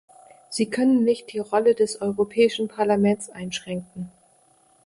Sie 0.49 0.67
können 0.67 1.03
nicht 1.03 1.31
die 1.31 1.37
Rolle 1.37 1.75
des 1.75 2.01
Europäischen 2.01 2.67
Parlaments 2.67 3.29
einschränken. 3.29 4.11